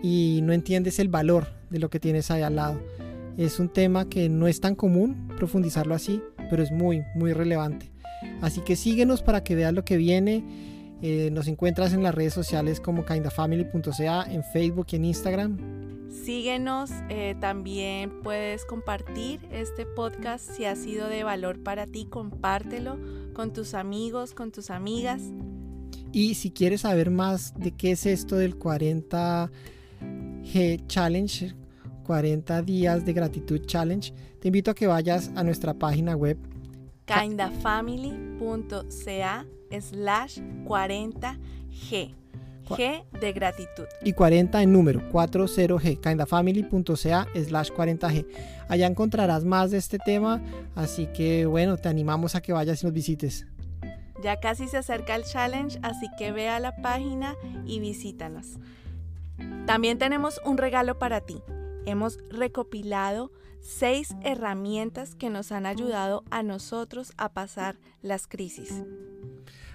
y 0.03 0.41
no 0.43 0.51
entiendes 0.51 0.99
el 0.99 1.07
valor 1.07 1.47
de 1.69 1.79
lo 1.79 1.89
que 1.89 2.01
tienes 2.01 2.29
ahí 2.29 2.41
al 2.41 2.57
lado. 2.57 2.81
Es 3.37 3.57
un 3.61 3.69
tema 3.69 4.09
que 4.09 4.27
no 4.27 4.49
es 4.49 4.59
tan 4.59 4.75
común 4.75 5.29
profundizarlo 5.37 5.95
así, 5.95 6.21
pero 6.49 6.61
es 6.61 6.73
muy, 6.73 7.03
muy 7.15 7.31
relevante. 7.31 7.89
Así 8.41 8.59
que 8.59 8.75
síguenos 8.75 9.21
para 9.21 9.41
que 9.41 9.55
veas 9.55 9.73
lo 9.73 9.85
que 9.85 9.95
viene. 9.95 10.43
Eh, 11.01 11.29
nos 11.31 11.47
encuentras 11.47 11.93
en 11.93 12.03
las 12.03 12.13
redes 12.13 12.33
sociales 12.33 12.81
como 12.81 13.05
kindafamily.ca, 13.05 14.25
en 14.29 14.43
Facebook 14.43 14.87
y 14.91 14.95
en 14.97 15.05
Instagram. 15.05 15.74
Síguenos, 16.23 16.91
eh, 17.09 17.35
también 17.39 18.21
puedes 18.21 18.65
compartir 18.65 19.41
este 19.51 19.85
podcast 19.85 20.49
si 20.49 20.65
ha 20.65 20.75
sido 20.75 21.07
de 21.07 21.23
valor 21.23 21.61
para 21.61 21.85
ti, 21.85 22.05
compártelo 22.05 22.97
con 23.33 23.53
tus 23.53 23.73
amigos, 23.73 24.33
con 24.33 24.51
tus 24.51 24.69
amigas. 24.69 25.21
Y 26.11 26.35
si 26.35 26.51
quieres 26.51 26.81
saber 26.81 27.11
más 27.11 27.53
de 27.55 27.71
qué 27.71 27.91
es 27.91 28.05
esto 28.05 28.37
del 28.37 28.57
40G 28.57 30.87
Challenge, 30.87 31.53
40 32.03 32.61
días 32.61 33.05
de 33.05 33.13
gratitud 33.13 33.61
challenge, 33.65 34.13
te 34.39 34.47
invito 34.47 34.71
a 34.71 34.75
que 34.75 34.87
vayas 34.87 35.31
a 35.35 35.43
nuestra 35.43 35.73
página 35.73 36.15
web 36.15 36.37
kindafamily.ca 37.05 39.45
slash 39.79 40.39
40G. 40.65 42.24
G 42.65 43.03
de 43.19 43.33
gratitud. 43.33 43.85
Y 44.03 44.13
40 44.13 44.61
en 44.61 44.73
número, 44.73 45.01
40G, 45.11 45.99
kindafamily.ca 45.99 47.27
slash 47.33 47.71
40G. 47.71 48.25
Allá 48.67 48.87
encontrarás 48.87 49.43
más 49.43 49.71
de 49.71 49.77
este 49.77 49.99
tema, 49.99 50.41
así 50.75 51.07
que 51.07 51.45
bueno, 51.45 51.77
te 51.77 51.89
animamos 51.89 52.35
a 52.35 52.41
que 52.41 52.53
vayas 52.53 52.81
y 52.81 52.85
nos 52.85 52.93
visites. 52.93 53.45
Ya 54.23 54.39
casi 54.39 54.67
se 54.67 54.77
acerca 54.77 55.15
el 55.15 55.23
challenge, 55.23 55.77
así 55.83 56.07
que 56.17 56.31
ve 56.31 56.49
a 56.49 56.59
la 56.59 56.75
página 56.77 57.35
y 57.65 57.79
visítanos. 57.79 58.57
También 59.65 59.97
tenemos 59.97 60.41
un 60.45 60.57
regalo 60.57 60.97
para 60.97 61.21
ti. 61.21 61.41
Hemos 61.85 62.17
recopilado 62.29 63.31
seis 63.61 64.15
herramientas 64.23 65.15
que 65.15 65.29
nos 65.29 65.51
han 65.51 65.65
ayudado 65.65 66.23
a 66.31 66.43
nosotros 66.43 67.13
a 67.17 67.29
pasar 67.33 67.77
las 68.01 68.27
crisis. 68.27 68.83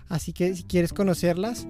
Así 0.09 0.33
que 0.33 0.55
si 0.55 0.65
quieres 0.65 0.93
conocerlas, 0.93 1.67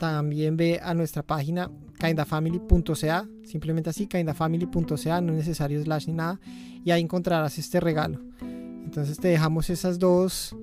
también 0.00 0.56
ve 0.56 0.80
a 0.82 0.94
nuestra 0.94 1.22
página 1.22 1.70
kindafamily.ca, 2.00 3.28
simplemente 3.44 3.90
así, 3.90 4.06
kindafamily.ca, 4.06 5.20
no 5.20 5.32
es 5.32 5.38
necesario 5.38 5.80
slash 5.82 6.08
ni 6.08 6.14
nada, 6.14 6.40
y 6.84 6.90
ahí 6.90 7.02
encontrarás 7.02 7.58
este 7.58 7.78
regalo. 7.78 8.18
Entonces 8.40 9.18
te 9.18 9.28
dejamos 9.28 9.70
esas 9.70 9.98
dos, 9.98 10.56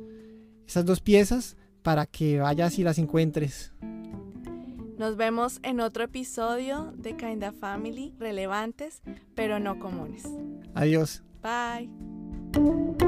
esas 0.68 0.84
dos 0.84 1.00
piezas 1.00 1.56
para 1.84 2.06
que 2.06 2.40
vayas 2.40 2.78
y 2.80 2.84
las 2.84 2.98
encuentres. 2.98 3.72
Nos 4.98 5.16
vemos 5.16 5.60
en 5.62 5.80
otro 5.80 6.04
episodio 6.04 6.92
de 6.98 7.16
Kinda 7.16 7.52
Family, 7.52 8.16
relevantes 8.20 9.02
pero 9.36 9.60
no 9.60 9.80
comunes. 9.80 10.24
Adiós. 10.74 11.24
Bye. 11.44 13.08